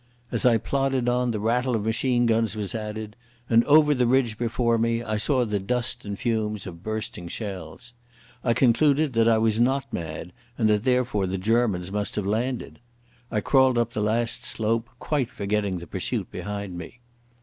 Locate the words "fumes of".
6.17-6.81